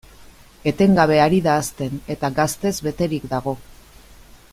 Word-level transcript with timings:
Etengabe 0.69 1.19
ari 1.25 1.41
da 1.47 1.57
hazten, 1.63 2.01
eta 2.15 2.31
gaztez 2.41 2.73
beterik 2.87 3.29
dago. 3.35 3.55